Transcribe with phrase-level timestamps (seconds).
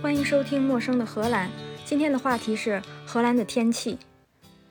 [0.00, 1.48] 欢迎收听《陌生的荷兰》。
[1.84, 3.98] 今天的话题是荷兰的天气。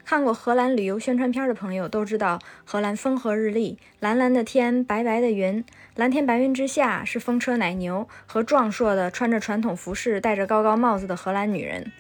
[0.06, 5.66] 看过荷兰旅游宣传片的朋友都知道，荷兰风和日丽，蓝蓝的天，白白的云，
[5.96, 11.92] 蓝天白云之下是风车奶牛和壮硕的穿着传统服饰、戴着高高帽子的荷兰女人。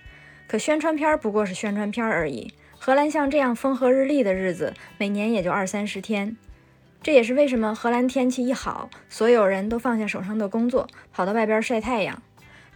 [0.48, 2.54] 可宣传片不过是宣传片而已。
[2.80, 6.38] 荷兰像这样风和日丽的日子，每年也就二三十天。
[7.04, 12.24] 这也是为什么荷兰天气一好，所有人都放下手上的工作，跑到外边晒太阳。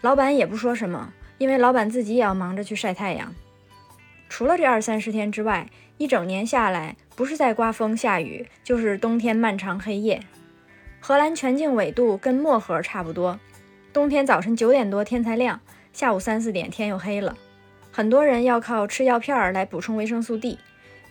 [0.01, 3.33] 老板也不说什么，因为老板自己也要忙着去晒太阳。
[4.29, 10.19] 除了这二三十天之外，一整年下来，不是在刮风下雨，就是冬天漫长黑夜。
[10.99, 13.39] 荷兰全境纬度跟漠河差不多，
[13.93, 15.59] 冬天早晨九点多天才亮，
[15.93, 17.37] 下午三四点天又黑了。
[17.91, 20.57] 很多人要靠吃药片来补充维生素 D。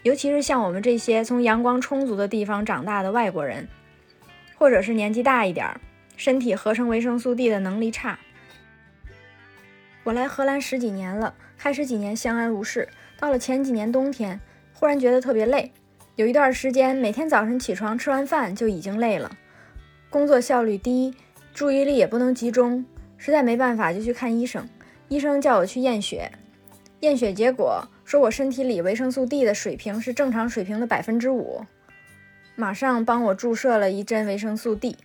[0.02, 3.68] 尤其是像我们这些从阳光充足的地方长大的外国人，
[4.56, 5.78] 或者是年纪大一点，
[6.16, 8.18] 身体合成维生素 D 的能力差。
[10.02, 14.40] 我来荷兰十几年了，开始几年相安无事，到了前几年冬天，
[14.72, 15.70] 忽然觉得特别累。
[16.16, 19.30] 有一段时间，每天早晨起床吃完饭就已经累了，
[20.08, 21.14] 工作效率低，
[21.52, 22.84] 注意力也不能集中，
[23.18, 24.68] 实在没办法就去看医生。
[25.08, 26.32] 医生叫我去验血，
[27.00, 27.86] 验血结果。
[28.04, 31.64] 说我身体里维生素 D 的水平是正常水平的百分之五，
[32.56, 34.96] 马上帮我注射了一针维生素 D，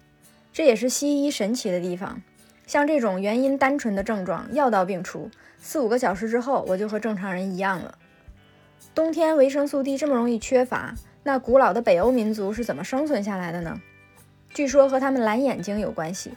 [0.52, 2.24] 这也是西医神奇的地方。
[2.66, 7.98] 像这种原因单纯的症状，药到病除，四五个小时之后，我就和正常人一样了。
[8.94, 13.82] 冬天维生素 D 这么容易缺乏，那古老的北欧民族是怎么生存下来的呢？
[14.54, 16.32] 据说和他们蓝眼睛有关系，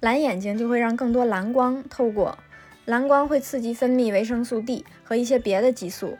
[0.00, 2.38] 蓝眼睛就会让更多蓝光透过。
[2.84, 6.18] 蓝光会刺激分泌维生素 D 和一些别的激素。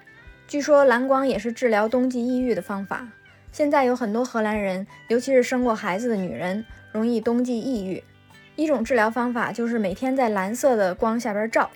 [0.48, 3.08] 据说蓝光也是治疗冬季抑郁的方法。
[3.52, 8.02] 现在有很多荷兰人，尤其是生过孩子的女人，容易冬季抑郁。
[8.56, 11.70] 一种治疗方法就是每天在蓝色的光下边照。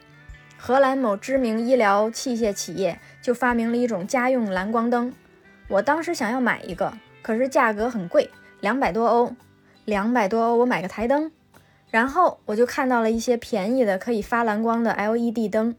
[0.56, 5.12] 荷兰某知名医疗器械企业就发明了一种家用蓝光灯。
[5.68, 8.30] 我当时想要买一个，可是价格很贵，
[8.60, 9.32] 两百多欧。
[9.84, 11.30] 两百多欧，我买个台灯。
[11.90, 15.74] 然后我就看到了一些便宜的可以发蓝光的 LED 灯，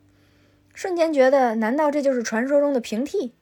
[0.74, 3.34] 瞬间觉得，难道这就是传说中的平替？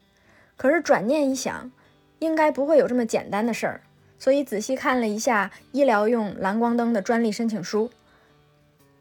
[0.57, 1.72] 可是转念一想，
[2.19, 3.81] 应该不会有这么简单的事儿。
[4.19, 7.89] 所以仔细看了一下医疗用蓝光灯的专利申请书，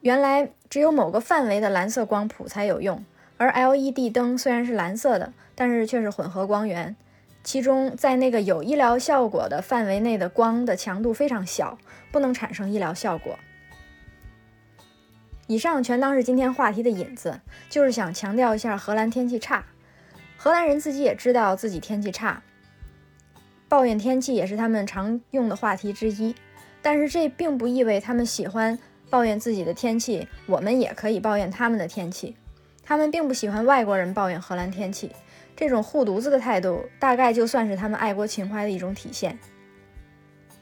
[0.00, 3.04] 原来只有某个范围的蓝色光谱才有用，
[3.38, 6.94] 而 LED 灯虽然是蓝色的，但是却是混合光源，
[7.42, 11.78] 其中在那个有医疗效果的范围内的光的强度非常小，
[12.12, 13.38] 不能产生医疗效果。
[15.46, 17.40] 以上全当是今天话题的引子，
[17.70, 19.64] 就是想强调一下荷兰天气差。
[20.36, 22.42] 荷兰人自己也知道自己天气差，
[23.76, 26.34] 抱怨天气也是他们常用的话题之一。
[26.80, 28.78] 但是这并不意味他们喜欢
[29.10, 32.34] 抱怨自己的天气，我们也可以抱怨他们的天气。
[32.82, 35.10] 他们并不喜欢外国人抱怨荷兰天气，
[35.54, 39.38] 这种护犊子的态度，大概就算是他们爱国情怀的一种体现。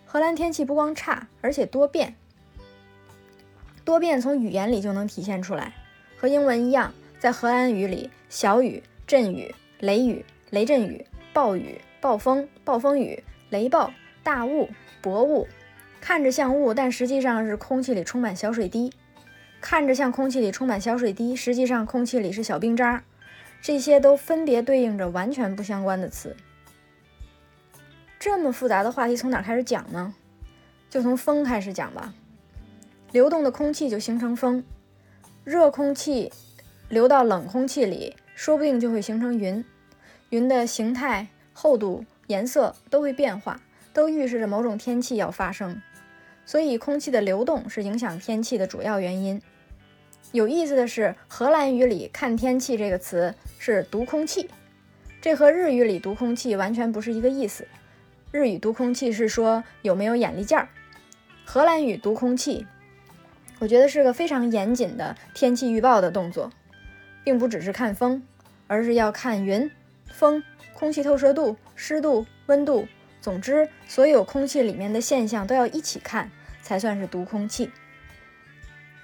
[0.05, 2.17] 荷兰天气不光差，而且多变。
[3.85, 5.73] 多变从语言里就能体现出来，
[6.17, 13.91] 和英文一样，在荷兰语里，小雨、阵雨、雷雨、雷阵雨、暴雨、暴风、暴风雨、雷暴、
[14.23, 14.69] 大雾、
[15.01, 15.49] 薄雾，
[16.03, 18.91] 看着像雾，但实际上是空气里充满小水滴；
[19.59, 23.03] 看着像空气里充满小水滴，实际上空气里是小冰渣。
[23.63, 26.37] 这些都分别对应着完全不相关的词。
[28.21, 30.13] 这么复杂的话题，从哪开始讲呢？
[30.91, 32.13] 就从风开始讲吧。
[33.13, 34.63] 流动的空气就形成风，
[35.43, 36.31] 热空气
[36.91, 39.65] 流到冷空气里，说不定就会形成云。
[40.29, 43.59] 云的形态、厚度、颜色都会变化，
[43.95, 45.81] 都预示着某种天气要发生。
[46.45, 49.41] 所以，空气的流动是影响天气的主要原因。
[50.33, 54.51] 有意思的是，荷兰语里“看天气”这个词是“读空气”，
[55.23, 57.67] 这和日语里“读空气”完全不是一个意思。
[58.33, 60.69] 日语“读空气”是说有没有眼力劲儿，
[61.45, 62.67] 荷兰语“读空气”。
[63.61, 66.51] 我觉得是个非常严谨的天气预报的动作，
[67.23, 68.23] 并不只是看风，
[68.67, 69.71] 而是要看云、
[70.15, 72.87] 风、空气透射度、湿度、温度，
[73.21, 76.31] 总之所有空气里面的现象都要一起看，
[76.63, 77.71] 才算是读空气。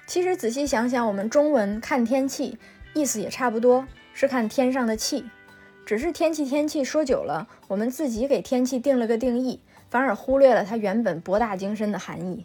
[0.06, 2.58] 其实仔细想想，我们中文看天气
[2.94, 5.24] 意思也差不多，是看天上的气，
[5.84, 9.60] 只是天气天气说久了，我们自己给天气定了个定义，
[9.90, 12.44] 反而忽略了它原本博大精深的含义。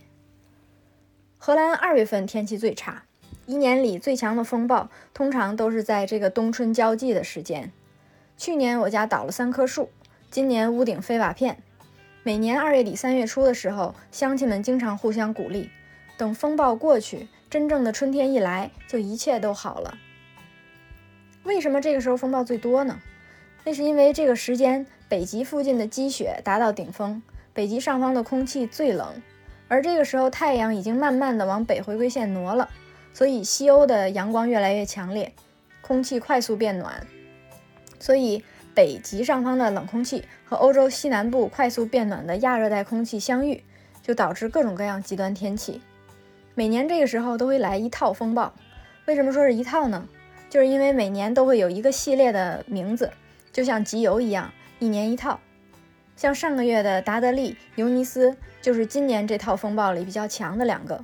[1.37, 3.03] 荷兰二月份天气最差，
[3.45, 7.71] 一年里最强的风暴通常都是在这个冬春交际的时间。
[8.37, 9.89] 去年我家倒了三棵树，
[10.29, 11.57] 今年屋顶飞瓦片。
[12.23, 15.69] 每年二月底三月初的时候，乡亲们经常互相鼓励
[16.17, 19.97] ：“等风暴过去，真正的春天一来，就一切都好了。
[21.43, 22.99] 为什么这个时候风暴最多呢？
[23.63, 27.21] 那是因为这个时间北极附近的积雪达到顶峰，
[27.53, 29.21] 北极上方的空气最冷，
[29.69, 32.69] 而这个时候太阳已经慢慢的往北回归线挪了，
[33.13, 35.31] 所以西欧的阳光越来越强烈，
[35.81, 37.07] 空气快速变暖，
[38.05, 38.43] 所以
[38.75, 43.63] 北极上方的冷空气和欧洲西南部快速变暖的亚热带空气相遇，
[44.03, 45.81] 就导致各种各样极端天气。
[46.53, 48.53] 每年这个时候都会来一套风暴，
[49.07, 50.07] 为什么说是一套呢？
[50.51, 53.09] 就是因为每年都会有一个系列的名字。
[53.51, 55.39] 就像集邮一样，一年一套。
[56.15, 61.03] 像上个月的达德利、尤尼斯，就是今年这套风暴里比较强的两个。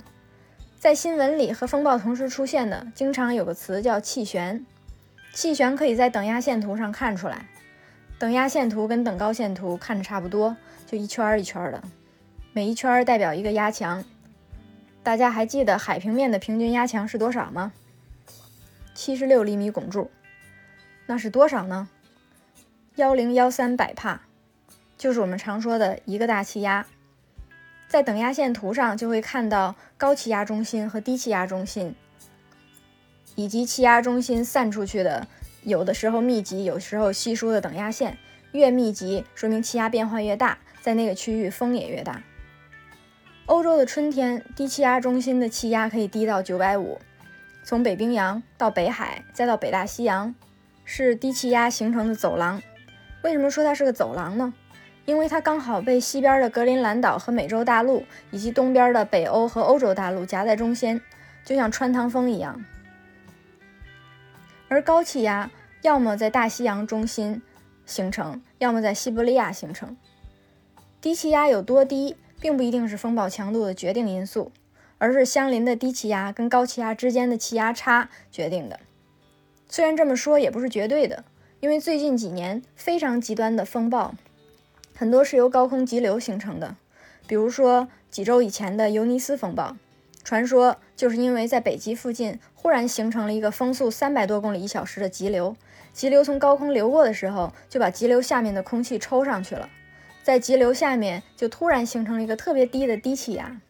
[0.78, 4.64] 在新闻里和风暴同时出现的，经常有个词叫气旋。
[5.32, 7.46] 气旋可以在等压线图上看出来。
[8.18, 10.56] 等压线图跟等高线图看着差不多，
[10.86, 11.82] 就一圈一圈的，
[12.52, 14.04] 每一圈代表一个压强。
[15.02, 17.72] 大家还记得海平面的平均压强是多少吗？
[18.94, 20.10] 七十六厘米汞柱。
[21.06, 21.88] 那是多少呢？
[22.94, 24.20] 幺零幺三百帕，
[24.96, 26.86] 就是我们常说的一个大气压。
[27.88, 31.94] 在等压线图上就会看到高气压中心和低气压中心，
[33.34, 35.26] 以及气压中心散出去的，
[35.62, 38.18] 有的时候密集，有时候稀疏的等压线。
[38.52, 42.22] 越密集，说明气压变化越大，在那个区域风也越大。
[43.46, 47.00] 欧洲的春天，低气压中心的气压可以低到九百五，
[47.64, 50.34] 从北冰洋到北海，再到北大西洋，
[50.84, 52.62] 是低气压形成的走廊。
[53.22, 54.52] 为什么说它是个走廊呢？
[55.06, 61.00] 因为它刚好被西边的格陵兰岛和美洲大陆，以及东边的北欧和欧洲大陆夹在中间，
[61.44, 62.62] 就像穿堂风一样。
[64.72, 65.50] 而高气压
[65.82, 67.42] 要么在大西洋中心
[67.84, 69.94] 形成，要么在西伯利亚形成。
[70.98, 74.50] 低气压有多低，并不一定是风暴强度的决定因素，
[74.96, 78.80] 而是相邻的低气压跟高气压之间的气压差决定的。
[79.68, 81.22] 虽然这么说也不是绝对的。
[81.60, 84.14] 因为最近几年非常极端的风暴，
[84.96, 86.76] 很多是由高空急流形成的。
[87.26, 89.76] 比如说几周以前的尤尼斯风暴，
[90.24, 95.56] 传说就是因为在北极附近忽然形成了一个风速三百多公里一小时的急流，
[95.92, 99.68] 急流从高空流过的时候，就把急流下面的空气抽上去了，
[100.22, 103.60] 在急流下面就突然形成了一个特别低的低气压。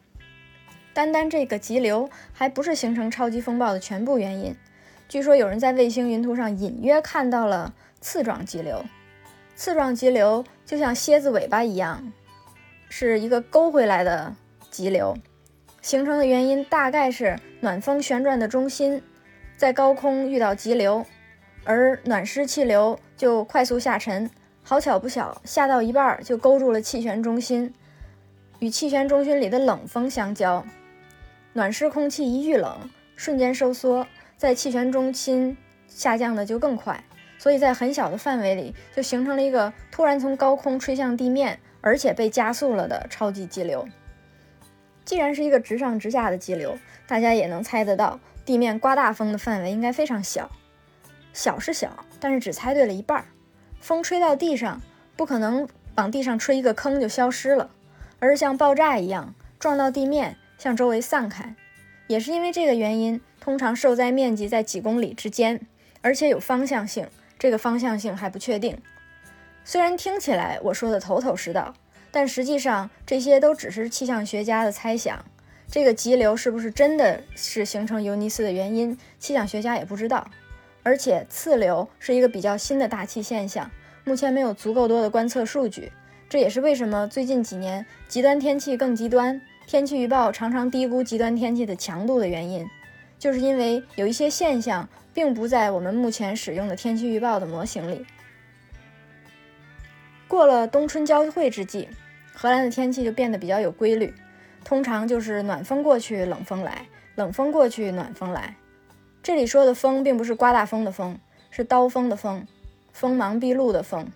[0.95, 4.55] 单单这个急流还不是形成超级风暴的全部原因。
[5.09, 8.85] 据说有人在卫星云图上隐约看到了刺状急流，
[9.57, 12.13] 刺状急流就像蝎子尾巴一样，
[12.91, 14.35] 是一个勾回来的
[14.71, 15.17] 急流，
[15.83, 19.03] 形成的原因大概是暖风旋转的中心
[19.57, 21.05] 在高空遇到急流，
[21.65, 24.31] 而暖湿气流就快速下沉，
[24.63, 27.75] 好巧不巧下到一半就勾住了气旋中心，
[28.61, 30.65] 与气旋中心里的冷风相交，
[31.53, 34.07] 暖湿空气一遇冷，瞬间收缩。
[34.37, 35.57] 在气旋中心
[35.87, 37.05] 下降的就更快，
[37.39, 43.87] 所以在很小的范围里就形成了一个突然从高空吹向地面，而且被加速了的超级急流。
[45.05, 50.51] 既然是一个直上直下的激流，大家也能猜得到，地面刮大风的范围应该非常小。
[51.33, 53.25] 小是小，但是只猜对了一半儿。
[53.81, 54.81] 风吹到地上，
[55.17, 57.71] 不可能往地上吹一个坑就消失了，
[58.19, 61.55] 而是像爆炸一样撞到地面，向周围散开。
[62.07, 63.21] 也是因为这个原因。
[63.41, 65.67] 通常受灾面积在几公里之间，
[66.01, 67.09] 而且有方向性，
[67.41, 68.79] 这个方向性还不确定。
[69.65, 71.75] 虽然听起来我说的头头是道，
[72.13, 75.25] 但实际上这些都只是气象学家的猜想。
[75.69, 80.31] 这个急流是不是真的是形成尤尼斯的原因，气象学家也不知道。
[80.83, 83.71] 而且次流是一个比较新的大气现象，
[84.05, 85.91] 目前没有足够多的观测数据。
[86.29, 92.67] 这也是为什么最近几年极端天气更极端，天气预报常常低估极端天气的强度的原因。
[93.19, 98.05] 就是因为有一些现象并不在我们目前使用的天气预报的模型里。
[100.27, 101.89] 过了冬春交汇之际，
[102.43, 104.13] 荷兰的天气就变得比较有规律，
[104.65, 106.73] 通常就是暖风过去，冷风来；
[107.15, 108.57] 冷风过去，暖风来。
[109.23, 111.21] 这里说的风并不是刮大风的风，
[111.53, 112.45] 是刀锋的锋，
[112.93, 114.11] 锋芒毕露的锋。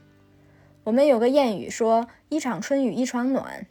[0.82, 3.64] 我们有个谚语说：“一场春雨一场暖”，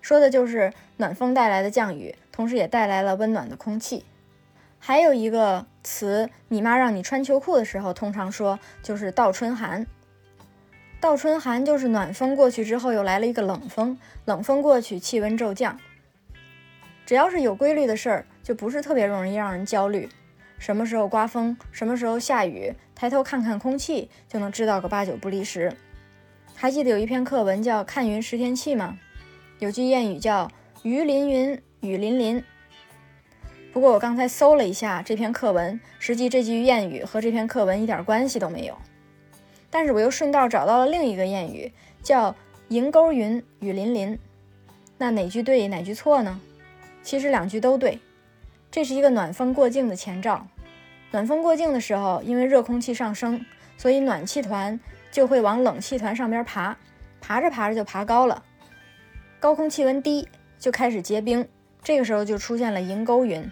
[0.00, 4.06] 说的就是暖风带来的降雨，同时也带来了温暖的空气。
[4.78, 9.86] 还有一个词，你妈让你穿秋裤的时候，通常说就是倒春寒。
[11.00, 15.78] 倒春寒就是暖风过去之后又来了一个冷风，冷风过去气温骤降。
[17.06, 20.08] 只要是有规律的事儿，就不是特别容易让人焦虑。
[20.58, 25.72] 什么时候刮风，什么时候下雨，抬头看看空气就能知道个八九不离十。
[26.56, 28.98] 还记得有一篇课文叫《看云识天气》吗？
[29.60, 30.50] 有句谚语叫
[30.82, 32.44] “鱼鳞云，雨淋淋”。
[33.72, 38.76] 不过我刚才搜了一下这篇课文，实际这句谚语和这篇课文一点关系都没有。
[39.70, 41.72] 但是我又顺道找到了另一个谚语，
[42.02, 42.34] 叫
[42.68, 44.18] “银钩云，雨霖霖”。
[44.98, 46.40] 那哪句对，哪句错呢？
[47.02, 48.00] 其实两句都对。
[48.70, 50.46] 这是一个暖风过境的前兆。
[51.10, 53.44] 暖风过境的时候，因为热空气上升，
[53.76, 54.78] 所以暖气团
[55.10, 56.76] 就会往冷气团上边爬，
[57.20, 58.42] 爬着爬着就爬高了。
[59.40, 61.48] 高空气温低，就开始结冰。
[61.82, 63.50] 这个时候就出现了银钩云。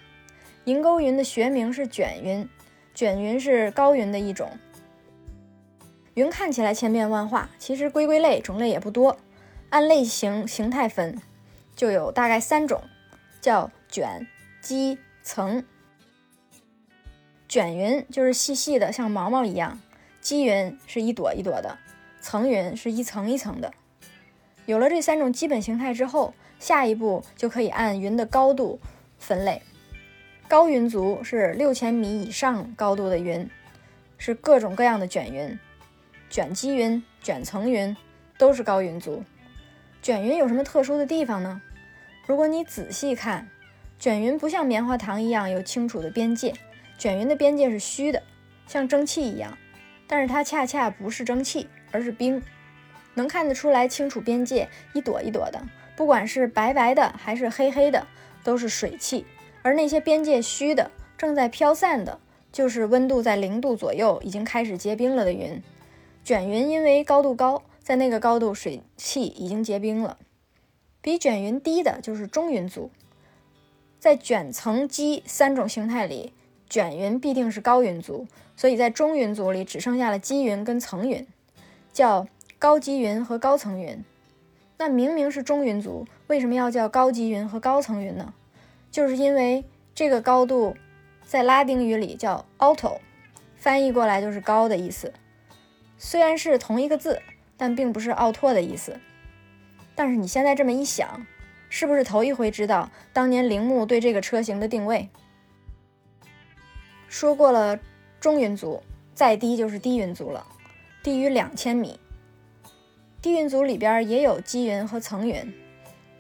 [0.65, 2.49] 银钩云的学名是卷云，
[2.93, 4.51] 卷云是高云的一种。
[6.17, 9.19] 云看起来千变万化，其实归归类，种类也不多。
[9.69, 11.21] 按类型形态分，
[11.75, 12.83] 就有大概三种，
[13.39, 14.27] 叫卷、
[14.63, 15.63] 积、层。
[17.47, 19.79] 卷云就是细细的，像毛毛一样；
[20.23, 21.77] 积云是一朵一朵的；
[22.23, 23.75] 层云是一层一层的。
[24.65, 28.81] 有了这三种基本形态之后，下一步就可以按云的高度
[29.19, 29.61] 分类。
[30.49, 33.47] 高云族是六千米以上高度的云，
[34.17, 35.59] 是各种各样的卷云，
[36.29, 37.97] 卷积云、卷层云
[38.37, 39.23] 都是高云族。
[40.03, 41.61] 卷云有什么特殊的地方呢？
[42.27, 43.49] 如果你仔细看，
[43.99, 46.53] 卷云不像棉花糖一样有清楚的边界。
[46.99, 48.23] 卷云的边界是虚的，
[48.67, 49.57] 像蒸汽一样，
[50.07, 52.43] 但是它恰恰不是蒸汽，而是冰，
[53.15, 55.63] 能看得出来清楚边界，一朵一朵的，
[55.95, 58.07] 不管是白白的还是黑黑的，
[58.43, 59.25] 都是水汽。
[59.63, 62.19] 而那些边界虚的、正在飘散的，
[62.53, 65.63] 就是温度在零度左右，已经开始结冰了的云。
[66.27, 70.19] 卷云因为高度高，在那个高度水汽已经结冰了。
[71.01, 72.91] 比卷云低的就是中云族，
[74.01, 76.33] 在卷层积三种形态里。
[76.69, 81.25] 卷云必定是高云族，所以在中云族里只剩下了积云跟层云，
[81.93, 82.27] 叫
[82.59, 84.05] 高积云和高层云。
[84.79, 88.35] 那明明是中云族，为什么要叫高积云和高层云呢？
[88.91, 89.65] 就是因为
[89.95, 90.77] 这个高度
[91.23, 92.99] 在拉丁语里叫 alto，
[93.55, 95.13] 翻译过来就是高的意思。
[95.99, 97.21] 虽然是同一个字，
[97.57, 98.99] 但并不是奥拓的意思。
[99.95, 101.27] 但是你现在这么一想，
[101.69, 105.09] 是不是头一回知道当年铃木对这个车型的定位？
[107.09, 107.79] 说过了，
[108.21, 108.83] 中云族
[109.15, 110.47] 再低就是低云族了，
[111.03, 111.99] 低于两千米。
[113.23, 115.53] 低云族里边也有积云和层云，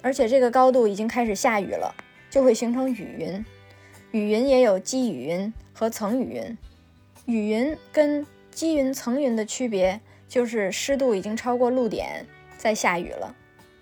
[0.02, 1.95] 而且这个高度已经开始下雨了，
[2.30, 3.45] 就会形成雨云。
[4.12, 6.59] 雨云也有积雨云和层雨云。
[7.26, 13.36] 雨云跟积云、层云的区别就是湿度已经超过露点，在下雨了。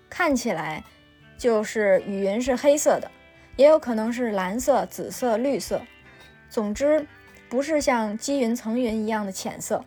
[0.09, 0.83] 看起来
[1.37, 3.09] 就是雨云是黑色的，
[3.55, 5.81] 也有可能是蓝色、紫色、绿色。
[6.49, 7.07] 总之，
[7.47, 9.85] 不是像积云层云一样的浅色。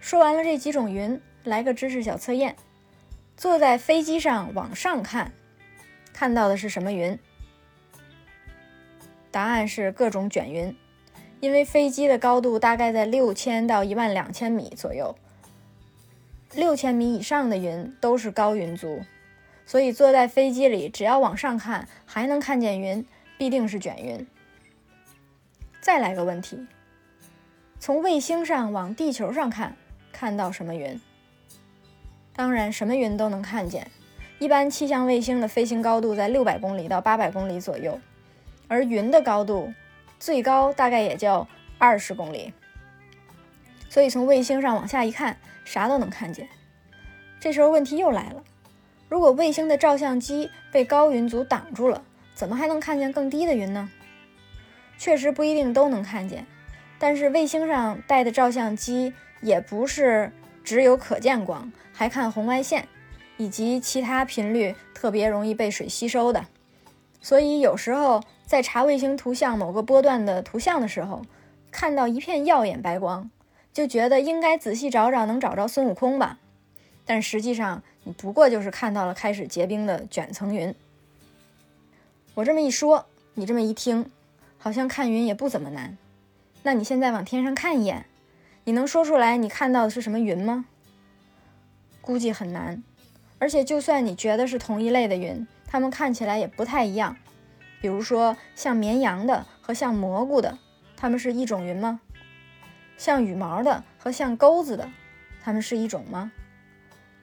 [0.00, 2.56] 说完了这几种云，来个知识小测验：
[3.36, 5.30] 坐在飞机上往上看，
[6.12, 7.16] 看到的是什么云？
[9.30, 10.76] 答案是各种卷云。
[11.42, 15.16] 因为飞机的高度大概在六千到一万两千米左右，
[16.54, 19.00] 六千米以上的云都是高云族，
[19.66, 23.04] 所以坐在飞机里，只要往上看还能看见云，
[23.36, 24.24] 必定是卷云。
[25.80, 26.64] 再来个问题：
[27.80, 29.74] 从卫星上往地球上看，
[30.12, 31.00] 看到什么云？
[32.36, 33.90] 当然，什么云都能看见。
[34.38, 37.98] 一般气象卫星的飞行高度在六百公里到八百公里左右，
[38.68, 39.72] 而云的高度
[40.22, 41.48] 最高大概也就
[41.78, 42.52] 二十公里。
[43.88, 46.48] 所以从卫星上往下一看，啥都能看见。
[47.40, 48.44] 这时候问题又来了：
[49.08, 52.04] 如果卫星的照相机被高云组挡住了，
[52.36, 53.90] 怎么还能看见更低的云呢？
[54.96, 56.46] 确实不一定都能看见，
[57.00, 60.30] 但是卫星上带的照相机也不是
[60.62, 62.86] 只有可见光，还看红外线
[63.38, 66.46] 以及其他频率特别容易被水吸收的。
[67.20, 68.22] 所以有时候
[68.52, 71.22] 在查卫星图像某个波段的图像的时候，
[71.70, 73.30] 看到一片耀眼白光，
[73.72, 76.38] 就觉得应该仔细找找能找着孙悟空吧。
[77.06, 80.74] 但实际上你不过就是看到了开始结冰的卷层云。
[82.34, 84.10] 我这么一说，你这么一听。
[84.58, 85.96] 好像看云也不怎么难，
[86.62, 88.04] 那你现在往天上看一眼，
[88.64, 90.66] 你能说出来你看到的是什么云吗？
[92.02, 92.82] 估计很难。
[93.38, 97.16] 而且就算你觉得是同一类的云，它们看起来也不太一样。
[97.82, 100.56] 比如说像绵羊的和像蘑菇的，
[100.96, 102.00] 它们是一种云吗？
[102.96, 104.88] 像羽毛的和像钩子的，
[105.42, 106.30] 它们是一种吗？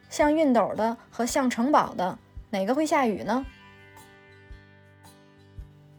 [0.09, 3.45] 像熨斗的和像城堡的，哪个会下雨呢？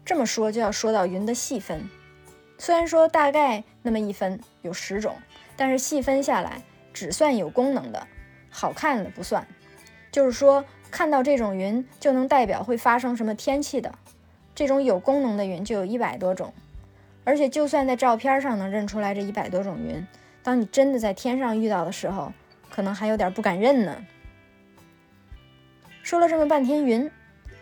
[0.05, 1.89] 这么说就要说到云的细分，
[2.59, 5.15] 虽然说大概那么一分有十种，
[5.57, 6.61] 但是细分下来
[6.93, 8.05] 只算有功能的，
[8.51, 9.47] 好看的不算。
[10.11, 13.95] 就是说看到这种云就能代表会发生什么天气的，
[14.61, 16.53] 这种有功能的云就有一百多种。
[17.23, 20.05] 而且，就算在照片上能认出来这一百多种云，
[20.43, 22.31] 当你真的在天上遇到的时候，
[22.69, 24.05] 可能还有点不敢认呢。
[26.03, 27.09] 说了这么半天云，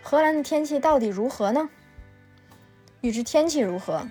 [0.03, 1.69] 荷兰的天气到底如何呢？
[2.99, 4.05] 预知天气如何，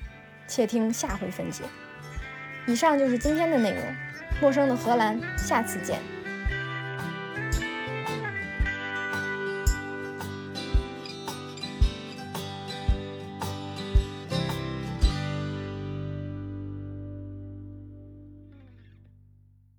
[0.47, 1.65] 且听下回分解。
[2.67, 3.83] 以上就是今天的内容，
[4.41, 5.99] 陌生的荷兰，下次见。